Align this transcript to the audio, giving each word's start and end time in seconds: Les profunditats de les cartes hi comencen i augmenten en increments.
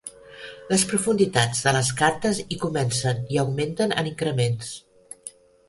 Les 0.69 0.85
profunditats 0.93 1.59
de 1.67 1.73
les 1.77 1.91
cartes 1.99 2.41
hi 2.45 2.59
comencen 2.65 3.23
i 3.37 3.41
augmenten 3.45 3.97
en 4.05 4.13
increments. 4.15 4.77